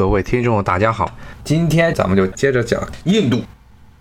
[0.00, 1.14] 各位听众，大家好，
[1.44, 3.44] 今天咱们就接着讲印度。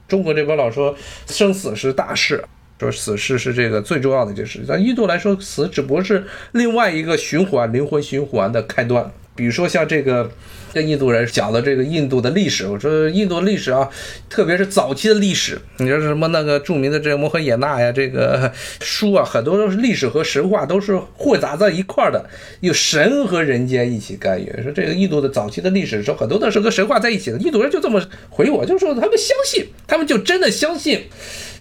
[0.07, 0.95] 中国这边老说
[1.27, 2.41] 生死是大事，
[2.79, 4.63] 说死事是这个最重要的一件事。
[4.65, 9.11] 在印度来说，死只不过是另外一个循环、灵魂循环的开端。
[9.39, 10.29] 比如说像这个。
[10.71, 13.89] 跟印度人讲的这个印度的历史，我说印度历史啊，
[14.29, 22.23] 特别是早期的历史，你说什么那个著名的这个摩诃衍那呀，这个书啊，很多都是历史和神话都是混杂在一块儿的，
[22.59, 24.45] 有神和人间一起干预。
[24.61, 27.39] 说这个印度的早期的历史，说很多都是和神话在一起的。
[27.39, 27.99] 印度人就这么
[28.29, 31.01] 回我，就说他们相信，他们就真的相信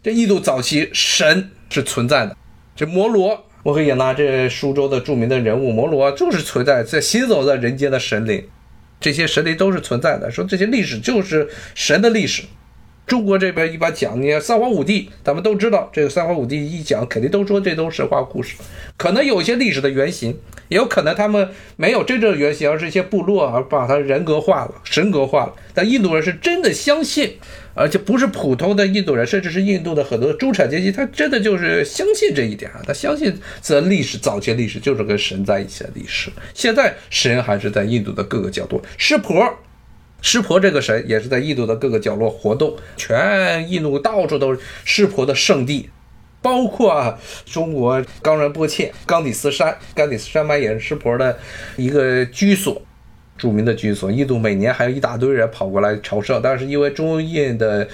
[0.03, 2.37] 这印度早期神是存在的。
[2.77, 8.45] 这摩罗摩诃衍那这苏州的著名的人物摩罗就是存在在行走在人间的神灵。
[9.01, 12.43] 这些神灵都是存在的，说这些历史就是神的历史。
[13.07, 18.57] 中国这边一般讲，你看三皇五帝，咱们都知道，这个三皇五帝一讲，肯定都说这都是神话故事。
[18.99, 20.37] 可能有些历史的原型，
[20.69, 25.55] 也有可能他们没有真正的原型，而是一些部落而把它人格化了、神格化了。
[25.73, 27.39] 但印度人是真的相信。
[27.79, 32.83] 而且不是普通的印度人，甚至是印度的很多中产阶级，他真的就是相信这一点啊！
[32.85, 36.31] 他相信这历史早期历史就是跟神在一起的历史。
[36.53, 39.57] 现在神还是在印度的各个角落，湿婆，
[40.21, 45.89] 湿婆这个神也是在印度的各个角落活动，全印度到处都是湿婆的圣地，
[46.43, 51.39] 包括中国冈仁波切、冈底斯山，冈底斯山脉也是湿婆的
[51.77, 52.83] 一个居所。
[53.39, 57.89] 著名的居所，印度每年还有一大堆人跑过来朝圣，但是因为中印的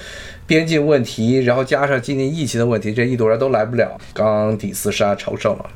[0.46, 5.70] 边境问题，然后加上今年疫情的问题，这印度人都来不了冈底斯山朝圣了。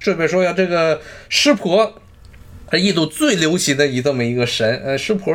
[0.00, 1.94] 顺便说一下，这个湿婆，
[2.72, 4.82] 是印度最流行的一这么一个神。
[4.84, 5.32] 呃，湿婆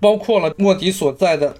[0.00, 1.54] 包括了莫迪所在的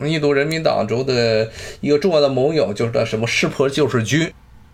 [0.00, 1.48] 印度人民党中的
[1.80, 4.32] 一个重要的盟友，就是什么湿婆救世军。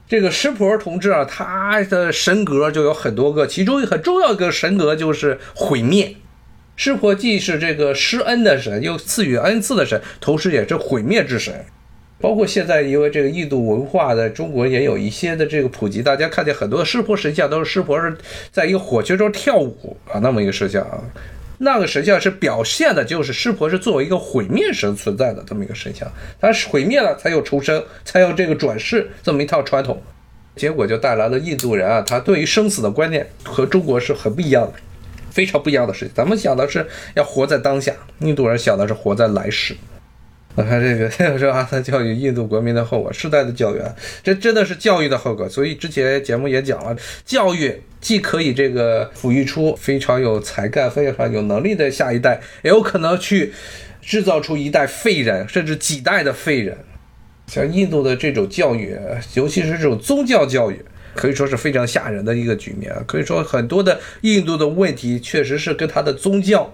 [0.09, 6.17] 这个湿婆同志啊，他的神格就有很多个，其中一很重要一个神格就是毁灭。
[6.83, 11.53] 湿婆既是这个施恩的神，又赐予恩赐的神，同时也是毁灭之神。
[12.19, 18.17] 包括现在，因为这个印度文化的中国也有一些的这个普及，大家看见很多的湿婆神像都是湿婆是
[18.51, 20.99] 在一个火圈中跳舞啊，那么一个神像啊，
[21.59, 26.11] 那个神像是表现的就是湿婆是作为一个毁灭神存在的这么一个神像，
[26.41, 30.03] 它是毁灭了才有重生，才有这个转世这么一套传统，
[30.57, 34.73] 结果就带来了印度人啊，他对于生死的观念和中国是很不一样的。
[35.41, 39.75] 非常不一样的事情，咱们想的是要活在当下，印度人想的是活在来世。
[40.55, 43.91] 我看这个说阿三教育印度国民的后果，世代的教育啊，
[44.23, 45.49] 这真的是教育的后果。
[45.49, 53.55] 所以之前节目也讲了，教育既可以这个抚育出非常有才干、非常有能力的下一代，也有可能去
[54.03, 56.77] 制造出一代废人，甚至几代的废人。
[57.47, 58.95] 像印度的这种教育，
[59.33, 60.85] 尤其是这种宗教教育。
[61.15, 63.03] 可以说是非常吓人的一个局面啊！
[63.07, 66.73] 可以说很多的印度的问题确实是跟他的宗教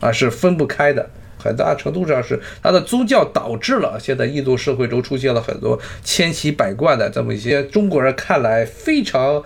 [0.00, 9.42] 啊是分不开的，很大程度上是他的宗教导致了现在印度社会中出现了很多千奇百怪的这么一些中国人看来非常。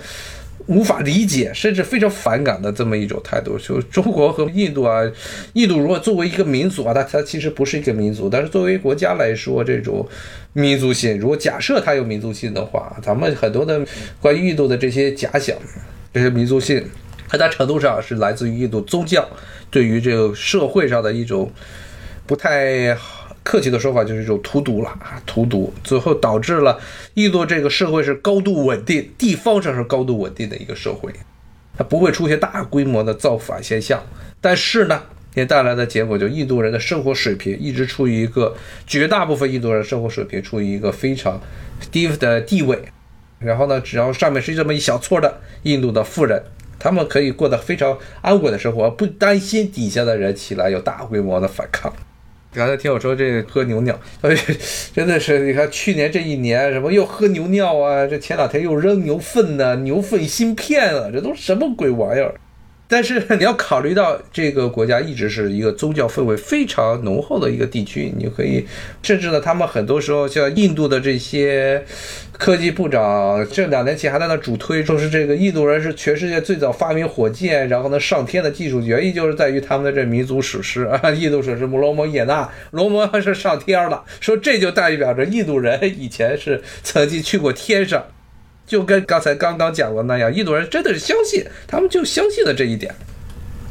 [0.66, 5.02] 无法理解，甚至非常反感的这么一种态度，就中国和印度啊，
[5.54, 10.06] 印度如果作为一个民族啊，它它其实不是一个民族，但是作为国家来说，这种
[10.52, 13.80] 民族性，如果假设它有民族性的话，咱们很多的
[14.20, 15.56] 关于印度的这些假想，
[16.12, 16.84] 这些民族性，
[17.28, 19.28] 很大程度上是来自于印度宗教
[19.70, 21.50] 对于这个社会上的一种
[22.26, 23.21] 不太好。
[23.42, 26.80] 客气的说法就是一种荼毒了啊，荼毒，最后导致了
[27.14, 31.12] 印度这个社会是高度稳定，地方上是高度稳定的一个社会，
[31.76, 34.02] 它不会出现大规模的造反现象。
[34.40, 35.02] 但是呢，
[35.34, 38.54] 也带来的结果就印度人的生活水平一直处于一个
[38.86, 41.40] 绝大部分印度人生活水平处于一个非常
[41.90, 42.78] 低的地位。
[43.38, 46.40] 然后呢，只要上面是这么一小撮的印度的富人，
[46.78, 51.92] 他们可以过得非常安稳的生活，不担心底下的人起来有大规模的反抗。
[52.54, 54.36] 刚才听我说这喝牛尿，哎，
[54.92, 62.34] 真的是你看去年这一年什么又喝牛尿啊，这前两天又扔牛粪呢，牛粪芯片啊，这都什么鬼玩意儿？
[62.92, 68.66] 但是你要考虑到这个国家一直是一个宗教氛围非常浓厚的一个地区，你可以
[69.02, 71.82] 甚至呢，他们很多时候像印度的这些
[72.32, 88.04] 科技部长，这两年前还在那主推，说是这个印度人是全世界最早发明火箭，然后呢上天的技术，原因就是在于他们的这民族史诗啊，印度史诗《摩罗摩耶那》，罗摩是上天了，说这就代表着印度人以前是曾经去过天上。
[88.66, 92.94] 就跟刚才刚刚讲的那样，印度人真的是相信，他们就相信了这一点，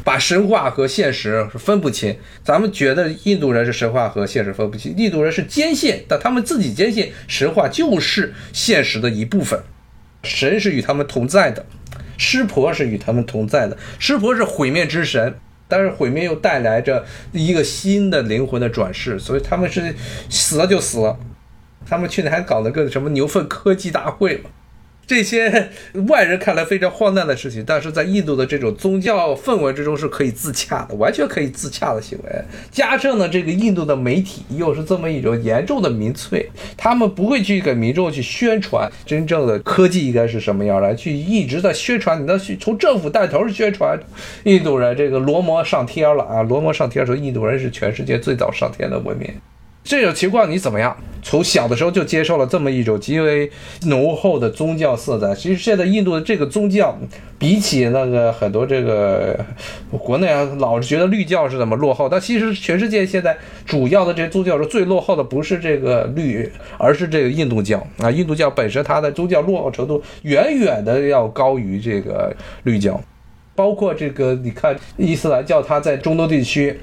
[0.03, 2.15] 把神话和现实是分不清。
[2.43, 9.59] 咱们觉得印度人是神话和现实分不清，印度人是坚信，但他们自己坚信神话就是现实的一部分，
[10.23, 11.65] 神是与他们同在的，
[12.17, 15.35] 湿婆是与他们同在的，湿婆是毁灭之神，
[15.67, 19.95] 但是毁灭又带来着一个新的灵魂的转世，所以他们是
[20.29, 21.17] 死了就死了。
[21.87, 24.49] 他们去年还搞了个什么牛粪科技大会嘛。
[25.05, 25.69] 这些
[26.07, 32.31] 外人看来非常荒诞的事情，但是在印度的这种宗教氛围之中是可以自洽的，完全可以自洽的行为。
[32.71, 43.99] 加上呢，这个印度的媒体又是这么一种严重的民粹，他们不会去给民众去宣传真正的科技应该是什么样的，去一直在宣传，你那去从政府带头宣传，
[44.45, 46.41] 印度人这个罗摩上天了啊！
[46.43, 49.29] 罗摩上天说，印度人是全世界最早上天的文明。
[49.83, 50.95] 这种情况你怎么样？
[51.23, 53.51] 从小的时候就接受了这么一种极为
[53.85, 55.35] 浓厚的宗教色彩。
[55.35, 56.97] 其实现在印度的这个宗教，
[57.37, 59.39] 比起那个很多这个
[59.91, 63.37] 国内啊，老是觉得绿教是怎么落后，但其实全世界现在
[63.67, 66.49] 主要的这些宗教是最落后的，不是这个绿，
[66.79, 68.09] 而是这个印度教啊。
[68.09, 72.99] 印度教本身它的宗教落后程度远远的要高于这个绿教，
[73.53, 76.79] 包括这个你看伊斯兰教，它在中东地区。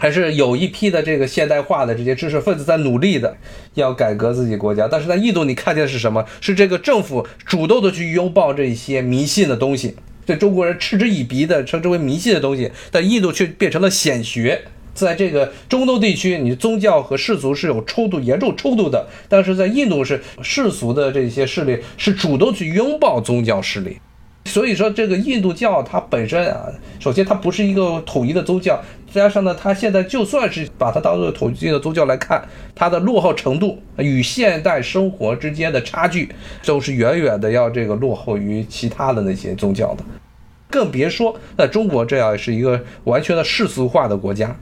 [0.00, 3.36] 还是有一批的这个现代化的这些知识分子在努力的
[3.74, 6.24] 要改革自己国家，但是在印度你看见的是什么？
[6.40, 9.94] 是这个政府主动的去拥抱这些迷信的东西，
[10.24, 14.62] 对中国人嗤之以鼻的称之为迷信的东西，但印度却变成了显学。
[14.94, 23.98] 在这个中东地区，你宗教和世俗是有冲突、严重冲突的，但是在印度是世俗的这些势力是主动去拥抱宗教势力。
[24.50, 26.66] 所以说，这个印度教它本身啊，
[26.98, 32.42] 首先它不是一个统一的宗教，加上呢，它现在就算是把它当做统一的宗教来看，
[32.74, 36.28] 它的落后程度与现代生活之间的差距，
[36.64, 40.02] 都是远远的要这个落后于其他的那些宗教的，
[40.68, 44.56] 更别说在中国这样是一个完全的世俗化的国家。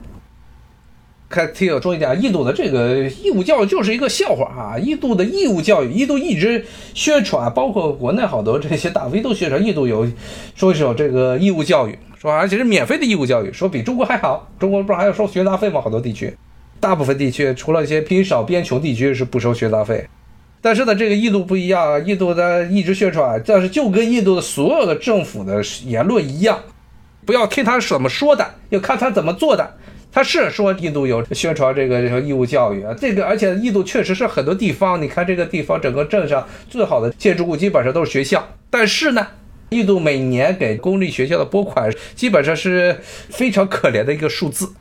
[1.29, 4.79] 看，听我说一点，印度的这个义务教育就是一个笑话啊！
[4.79, 6.65] 印度的义务教育，印度一直
[6.95, 10.07] 宣传，包括国内好多这些大 V 都宣传印度有
[10.55, 14.49] 说一首这个义务教育，说而且是免费的义务教育，说比中国还好。
[14.59, 15.79] 中国不是还要收学杂费吗？
[15.79, 16.35] 好多地区，
[16.79, 20.07] 大部分地区除了一些偏少边穷地区是不收学杂费，
[20.61, 21.99] 但是呢，这个印度不一样啊！
[21.99, 26.57] 印度的一直宣传，但是就跟印度的所有的政府的言论一样，
[27.23, 29.75] 不要听他怎么说的，要看他怎么做的。
[30.11, 39.27] 他是说印度有宣传这个义务教育啊，这个而且印度确实是很多地方，你看这个地方整个镇上最好的建筑物基本上都是学校，但是呢，
[39.69, 42.97] 印度每年给公立学校的拨款基本上是
[43.29, 44.73] 非常可怜的一个数字。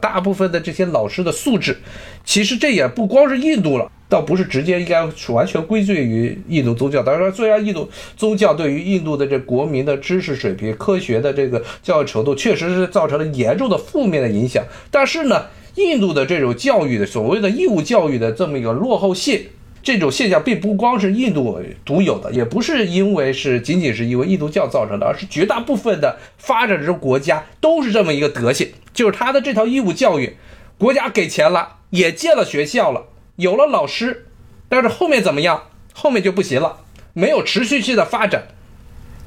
[0.00, 1.76] 大部分的这些老师的素质，
[2.24, 7.02] 其实这也不光是印度了，倒不是直接应该完全归罪于印度宗教。
[7.02, 19.42] 当然，虽然印度宗教对于印度的这国民的知识水平、科学的这个教育程度，确实是造成了严重的负面的影响，但是呢，印度的这种教育的所谓的义务教育的这么一个落后性。
[19.82, 30.36] 这种现象并不光是印度独有的，也不是因为是仅仅是因为印度教造成的，而是绝大部分的发展中国家都是这么一个德行，就是他的这套义务教育，
[30.76, 34.26] 国家给钱了，也建了学校了，有了老师，
[34.68, 35.62] 但是后面怎么样？
[35.94, 36.78] 后面就不行了，
[37.12, 38.48] 没有持续性的发展，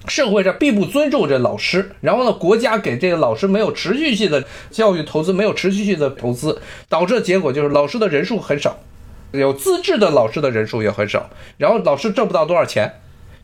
[0.08, 8.80] 社会上并不尊重这老师，然后呢，国家给这个老师没有持续性的教育投资，没有持续性的投资，导致的结果就是老师的人数很少。
[9.32, 12.84] 有资质的老师的人数也很少，然后老师挣不到多少钱，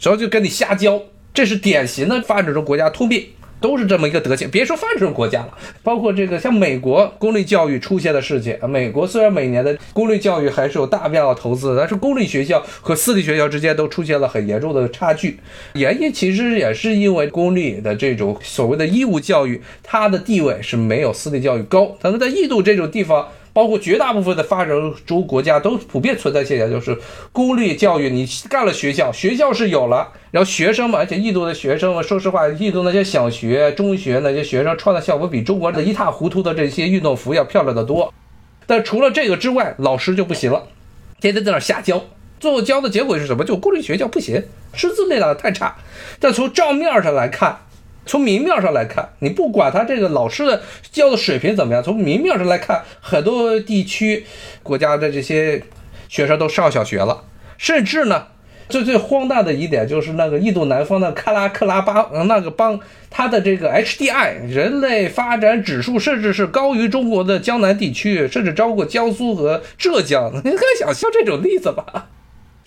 [0.01, 1.01] 然后就跟你瞎教，
[1.33, 3.27] 这是典型的发展中国家通病，
[3.61, 4.49] 都是这么一个德行。
[4.49, 15.39] 别说发展中国家了，包括这个像美国公立教育出现的事情，美国虽然每年的公立教育还是有大量的投资，但是公立学校和私立学校之间都出现了很严重的差距。
[15.73, 21.95] 原因其实也是因为公立的这种所谓的义务教育，它的地位是没有私立教育高。
[22.01, 23.29] 可能在印度这种地方。
[23.57, 26.95] 包括绝大部分的发展中国家都普遍存在现象，就是
[27.31, 38.13] 公立教育，你干了学校，学校是有了，然后学生嘛，而且印度的学生嘛，说实话，印度那些小学、中学那些学生穿的校服比中国的一塌糊涂的这些运动服要漂亮的多。
[38.67, 40.67] 但除了这个之外，老师就不行了，
[41.19, 41.99] 天天在那瞎教，
[42.39, 43.43] 最后教的结果是什么？
[43.43, 44.43] 就公立学校不行，
[44.75, 45.75] 师资力量太差。
[46.19, 47.57] 但从账面上来看。
[48.07, 50.61] 从明面上来看，你不管他这个老师的
[50.91, 54.25] 教的水平怎么样，从明面上来看，很多地区
[54.63, 55.61] 国家的这些
[56.07, 57.25] 学生都上小学了，
[57.57, 58.27] 甚至呢，
[58.69, 70.31] 最最荒诞的一点就是那个印度南方的喀拉克拉巴那个邦，它的这个 HDI 人类发展指数，甚至是高于中国的江南地区，甚至超过江苏和浙江。
[70.43, 72.07] 你可以想象这种例子吧？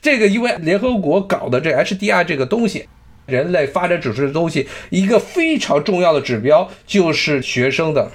[0.00, 2.88] 这个因为联合国搞的这 HDI 这个东西。
[3.30, 8.10] 人类发展指数的东西，一个非常重要的指标就是学生的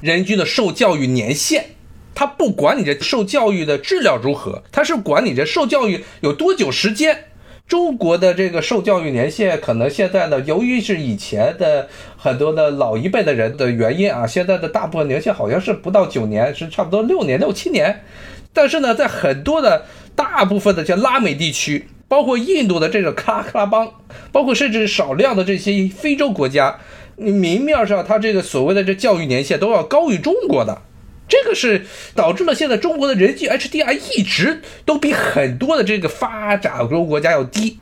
[0.00, 1.66] 人均的受教育年限。
[2.14, 7.24] 他不管你这受教育的质量如何，他是管你这受教育有多久时间。
[7.68, 11.88] 中国的这个受教育年限，可能现在呢，由于是以前的
[12.18, 18.04] 很多的老一辈的人的原因啊，现在的大部分年限好像是不到九年，是差不多六年、六七年。
[18.52, 23.90] 但是呢，在很多的大部分的像拉美地区，包括印度的这个喀拉邦，
[24.32, 26.78] 包括甚至少量的这些非洲国家，
[27.16, 30.82] 明面上它这个所谓的这教育年限都要高于中国的。
[31.26, 37.78] 这个是导致了现在中国的人均 HDI 一直都比很多的这个发展中国家要低，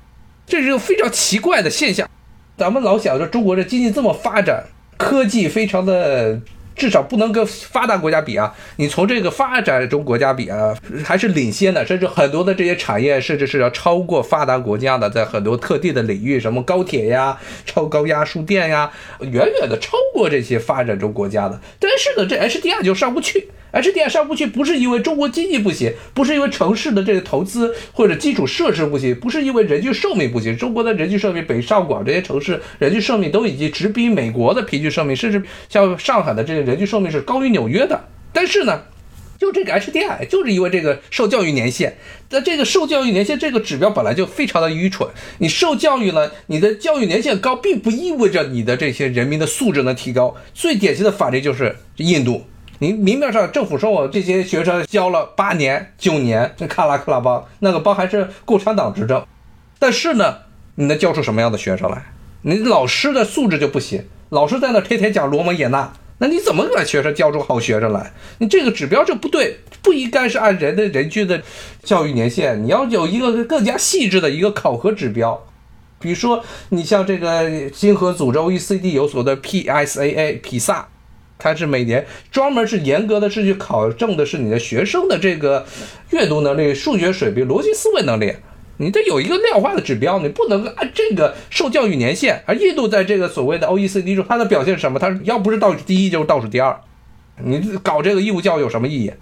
[0.46, 2.08] 这是一个非常奇怪的现象。
[2.56, 6.40] 咱们老想着中国这经济这么发展，科技非常的。
[6.76, 8.54] 至少不能跟发达国家比啊！
[8.76, 10.74] 你从这个发展中国家比啊，
[11.04, 21.60] 还是领先的，甚至很多的这些产业，甚至是要超过发达国家的，在很多特定的领域，什么高铁呀、超高压输电呀，远远的超过这些发展中国家的。
[21.78, 23.48] 但是呢，这 HDR 就上不去。
[23.72, 30.56] HDI 上不去，不是因为中国经济不行，不是因为城市的这个投资或者基础设施不行，不是因为人均寿命不行。
[30.56, 38.08] 中国的人均寿命，北上广这些城市人均寿命都已经直逼美国的平均寿命，甚至像上海的这个人均寿命是高于纽约的。
[38.32, 38.82] 但是呢，
[39.38, 41.94] 就这个 HDI，就是因为这个受教育年限，
[42.30, 45.08] 那这个受教育年限这个指标本来就非常的愚蠢。
[45.38, 50.36] 你受教育了，你的教育年限高，并不意味着你的这些人民的素质能提高。
[50.52, 52.44] 最典型的法例就是印度。
[52.82, 59.22] 你明面上政府说我这些学生教了八年九年，这卡拉克拉邦那个邦还是共产党执政，
[59.78, 60.38] 但是呢，
[60.76, 62.06] 你能教出什么样的学生来？
[62.40, 68.12] 你老师的素质就不行，老师在那天天讲罗摩衍那，那你怎么把学生教出好学生来？
[68.38, 71.42] 你这个指标就不对，不应该是按人的人均的
[71.82, 75.46] 教育年限，你要有一个更加细致的一个考核指标，
[75.98, 80.88] 比如说你像这个经合组织 OECD 有所的 PSAA 比萨。
[81.40, 85.66] 它是每年专门是严格的是去考证的是你的学生的这个
[86.10, 88.34] 阅读能力、数学水平、逻辑思维能力，
[88.76, 92.42] 你得有一个量化的指标，你不能按这个受教育年限。
[92.46, 94.98] 而印度在这个所谓的 OECD 中，它的表现是什么？
[94.98, 96.78] 它要不是倒数第一，就是倒数第二。
[97.42, 99.12] 你搞这个义务教育有什么意义？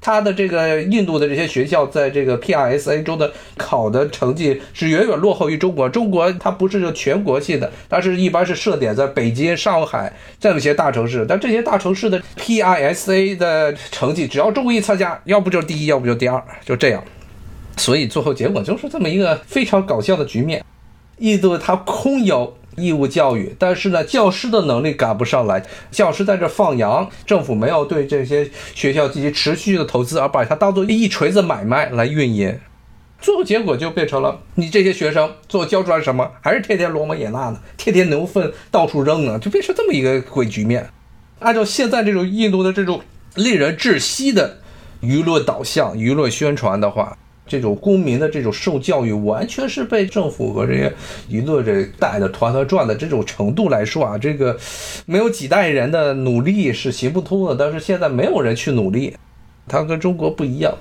[0.00, 5.88] 他的这个印度的这些学校，在这个 PRSA 中的考的成绩是远远落后于中国。
[5.88, 11.24] 中国它不是全国性的，它是一般是设点在北京、上海这样一些大城市。
[11.28, 17.02] 但这些大城市的 P I S A 的成绩，只要中国一参加，要不就是第一，要不就第二，就这样。
[17.76, 20.64] 所以最后结果就是这么一个非常搞笑的局面。
[21.18, 22.57] 印度它空有。
[22.78, 25.62] 义务教育，但是呢，教师的能力赶不上来。
[25.90, 32.58] 教师在这放羊，政府没有对这些学校进行持续的投资，而把它当做一锤子买卖来运营。
[33.20, 40.88] 最后结果就变成了，你这些学生做教出来什么，还是天天罗摩也那呢，天天牛粪到处扔呢，就变成这么一个鬼局面。
[41.40, 43.02] 按照现在这种印度的这种
[43.34, 44.58] 令人窒息的
[45.02, 47.18] 舆论导向、舆论宣传的话。
[47.48, 50.92] 这种公民的这种受教育，完全是被政府和这些
[51.30, 54.56] 舆论这带的团团转的这种程度来说啊，这个
[55.06, 57.56] 没有几代人的努力是行不通的。
[57.56, 59.16] 但是现在没有人去努力，
[59.66, 60.74] 他跟中国不一样，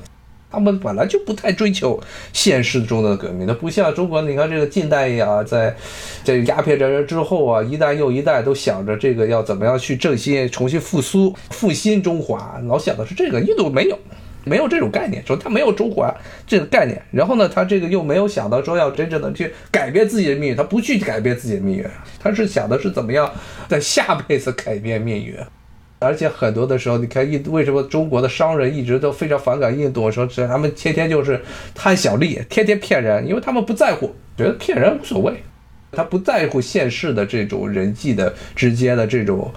[0.51, 1.99] 他们本来就不太追求
[2.33, 4.21] 现实中的革命，他不像中国。
[4.21, 5.75] 你看这个近代呀，在
[6.23, 13.97] 这鸦片战争之后啊，一代又一代都想着这个要怎么样去振兴、重新复苏、复兴中华，老想的是这个，印度没有。
[14.47, 16.13] 没有这种概念，说他没有中华
[16.45, 21.85] 这个概念，然后呢，他这个又没有想到说要真正的去改变自己的命运，他不去改变自己的命运，
[22.19, 23.31] 他是想的是怎么样
[23.67, 25.35] 在下辈子改变命运。
[25.99, 31.41] 而且很多的时候，你看印为什么中国的商人一直都非常反感印度，说是他们天天就是
[31.73, 35.33] 贪小利，天天骗人，因为他们不在乎，觉得骗人无所谓，
[35.91, 39.51] 他不在乎现世的这种人际的之间的这种。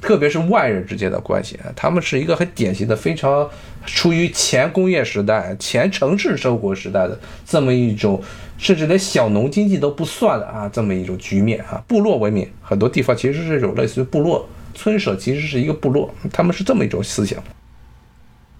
[0.00, 3.48] 特别是外人之间的关系，他们是一个很典型的、非常
[3.84, 8.22] 处于前工业时代、前城市生活时代的这么一种，
[8.58, 11.82] 甚至连小农经济都不算的啊，这么一种局面啊。
[11.88, 17.42] 部落文明很多地方其实是一种类似于部落村舍，其实是一个部落，他们是这么一种思想。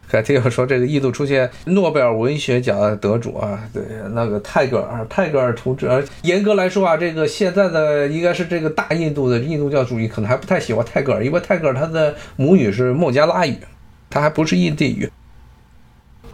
[0.08, 3.82] 还听说这个印度出现诺贝尔文学奖得主啊，对，
[4.12, 5.88] 那个泰戈尔，泰戈尔同志。
[5.88, 13.56] 而严格来说啊，这个现在的应该是这个大印度的印度教主义可能还不太喜欢泰戈尔，因为泰戈尔他的母语是孟加拉语，
[14.08, 15.10] 他还不是印地语。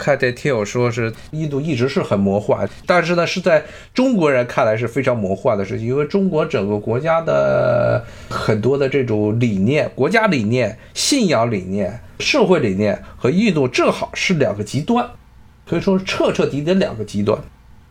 [0.02, 15.08] 看这听友说是印度一直是很魔幻，但是呢，是在中国人看来是非常魔幻的事情，因为中国整个国家的很多的这种理念、国家理念、信仰理念、社会理念和印度正好是两个极端，
[15.68, 17.38] 可以说是彻彻底底两个极端，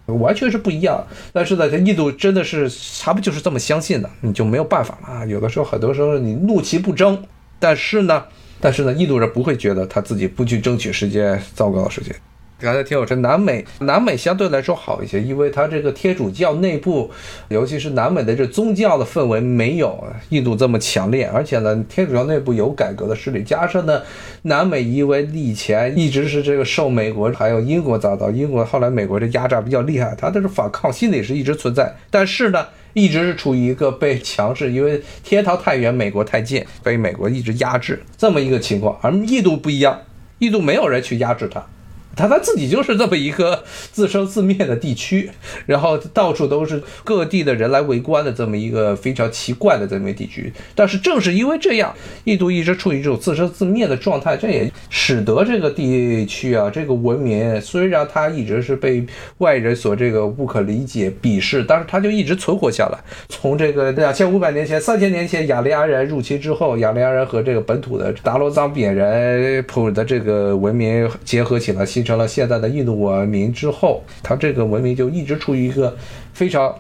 [0.07, 1.07] 完全是不一样。
[1.31, 2.69] 但是呢，印度真的是
[3.01, 5.25] 他们就是这么相信的，你就没有办法了啊。
[5.25, 7.23] 有的时候，很多时候你怒其不争，
[7.57, 8.25] 但是呢。
[8.61, 12.13] 但是呢，印度人不会觉得他自己不去争取是件糟糕的事情，
[12.59, 17.09] 刚才听我说，南美南美相对来说好一些，因为它这个天主教内部，
[17.49, 19.97] 尤其是南美的这宗教的氛围没有
[20.29, 24.03] 印度这么强烈，而且呢，天主教内部有改革的势力，加上呢，
[24.43, 40.01] 南美因为以前一直是这个受美国还有英国遭到，英国后来美国这压榨比较厉害，它的这反抗心理是一直存在，但是呢，一直是处于一个被强势，因为天堂太远，美国太近，被美国一直压制这么一个情况，而印度不一样，
[40.39, 41.65] 印度没有人去压制它。
[42.15, 45.29] 他他自己就是这么一个 自生自灭的地区，
[45.65, 50.51] 然后到处都是各地的人来围观的这么一个非常奇怪的这么一个地区。
[50.75, 59.05] 但是正是因为这样，印度一直处于这种自生自灭的状态，这也使得这个地区啊，这个文明虽然它一直是被
[59.37, 62.97] 外人所这个不可理解、鄙视，但是它就一直存活下来。
[63.29, 71.85] 从这个两千五百年前、三千年前雅利安人入侵之后，雅利安人和这个本土的达罗藏扁人普的这个文明结合起来。
[72.01, 75.95] 形成了现在的印度文明之后，它这个文明就一直处于一个
[76.33, 76.75] 非常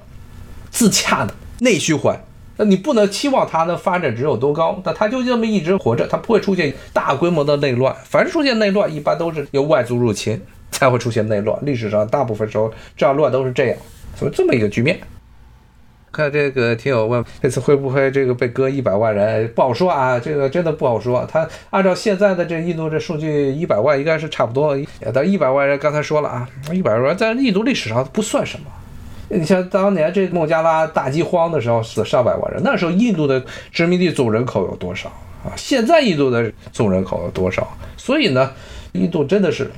[0.71, 2.19] 自洽的内循环。
[2.57, 7.95] 那你不能期望它的发展值有多高，那它就这么一直活着，它不会出现大规模的内乱。
[8.03, 11.55] 凡是出现内乱，一般都是由外族入侵才会出现内乱。
[11.63, 13.77] 历史上大部分时候这样乱都是这样，
[14.15, 14.99] 所以这么一个局面。
[16.11, 19.47] 看这个听友问，这次会不会这个被割一百万人？
[19.55, 21.25] 不好说啊，这个真的不好说。
[21.31, 24.77] 他按照现在的这印度这数据，一百万应该是差不多。
[25.13, 28.65] 但一百万人刚才说了啊，一百万人在印度历史上不算什么。
[29.29, 33.41] 你像当年这孟加拉大饥荒的时候，死上百万人，那时候印度的
[33.71, 35.07] 殖民地总人口有多少
[35.45, 35.55] 啊？
[35.55, 37.65] 现在印度的总人口有多少？
[37.95, 38.51] 所以呢，
[38.91, 39.71] 印度真的是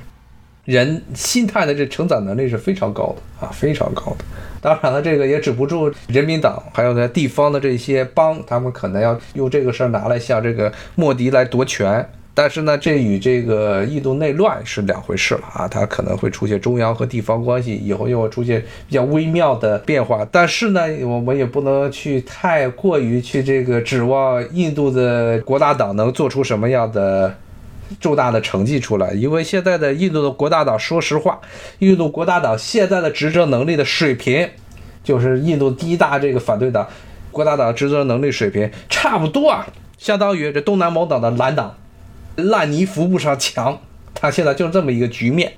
[0.64, 4.24] 人心态的这承载能力是非常高的啊，非常高的。
[4.62, 12.08] 当然了，这个也止不住人民党还有呢地方的这些帮，他们可能要用这个事儿拿来向这个莫迪来夺权。
[12.36, 20.26] 但是呢，这与这个印度内乱是两回事了啊，它可能会出现中央和地方关系以后又会出现比较微妙的变化。
[20.32, 27.34] 但是呢，我们也不能去太过于去这个指望印度的国大党能做出什么样的。
[28.00, 31.40] 重大的成绩出来，因为现在的印度的国大党，说实话，
[31.78, 34.48] 印度国大党现在的执政能力的水平，
[35.02, 36.86] 就是印度第一大这个反对党，
[37.30, 39.66] 国大党执政能力水平差不多啊，
[39.98, 41.76] 相当于这东南某党的蓝党，
[42.36, 43.80] 烂泥扶不上墙，
[44.14, 45.54] 他现在就是这么一个局面。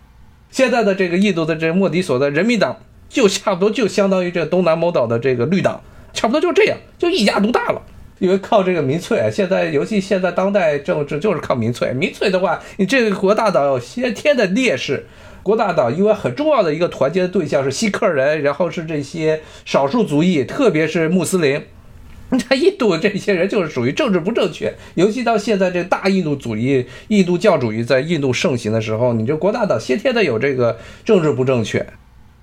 [0.51, 2.77] 现在的这个印度的这莫迪所的人民党，
[3.09, 7.83] 就差不多就相当于这东南某岛的这个绿党，差不多就这样，就一家独大了。
[8.19, 11.93] 因为靠这个民粹，现在尤其现在当代政治就是靠民粹。
[11.93, 15.07] 民粹的话，你这个国大党有先天的劣势。
[15.43, 21.63] 国大党因为很重要的一个团结的对象是锡克人，然后是这些少数族裔，特别是穆斯林。
[22.31, 31.87] 你看印度这些人就是属于政治不正确，尤其到现在这大印度主义、印度教主义在印度盛行的时候，你这国大党先天的有这个政治不正确。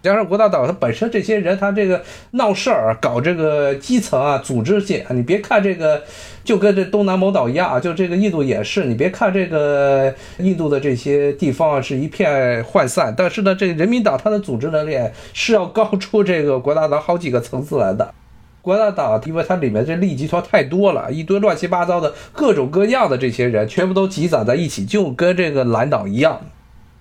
[0.03, 6.03] 加上国大党，他本身这些人，他这个闹事儿、搞这个基层啊、组织性啊，你别看这个，
[6.43, 14.99] 就跟这东南某岛一样啊，就这个印度也是，你别看这个印度的这些地方是一片涣散，但是呢，这个人民党它的组织能力
[15.31, 18.13] 是要高出这个国大党好几个层次来的。
[18.61, 26.41] 国大党因为它里面这利益集团太多了，一堆乱七八糟的各种各样的这些人，全部都积攒在一起，就跟这个蓝党一样。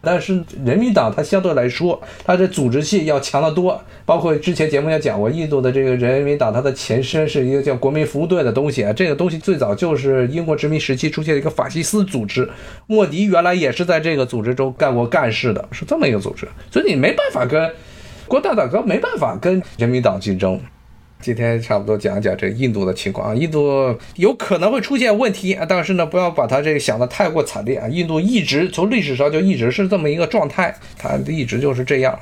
[0.03, 3.81] 但是人民党它相对来说，它的组织性要强得多。
[4.05, 8.93] 包括之前节目也讲过，印度的这个人民党，它的前身是一个叫国民服务队的东西啊。
[8.93, 12.51] 这个东西最早就是英国殖民时期出现的一个法西斯组织，
[12.89, 16.49] 莫迪原来也是在这个组织中干过干事的，是这么一个组织。
[16.71, 17.71] 所以你没办法跟
[18.27, 20.61] 国大党哥没办法跟人民党竞争。
[21.23, 27.89] 今天差不多讲讲这印度的情况啊，印度有可能会出现问题啊，但是呢，不要把它这个想的太过惨烈啊。
[27.89, 32.19] 印度一直从历史上就一直是这么一个状态，它一直就是这样，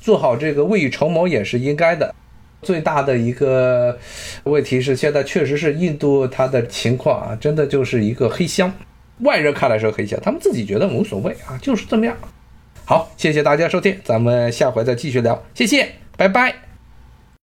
[0.00, 2.14] 做好这个未雨绸缪也是应该的。
[2.60, 3.96] 最大的一个
[4.42, 8.72] 问题是，现在确实是印度它的情况啊，真的就是一个黑箱，
[9.20, 12.16] 外人看来是黑箱，他们自己觉得无所谓啊，就是这么样。
[12.84, 16.67] 好，谢谢大家收听，咱们下回再继续聊，谢谢，拜拜。